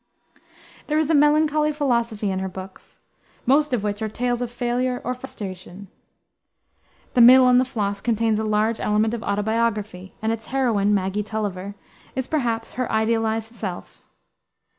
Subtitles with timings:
[0.87, 3.01] There is a melancholy philosophy in her books,
[3.45, 5.89] most of which are tales of failure or frustration.
[7.13, 11.21] The Mill on the Floss contains a large element of autobiography, and its heroine, Maggie
[11.21, 11.75] Tulliver,
[12.15, 14.01] is, perhaps, her idealized self.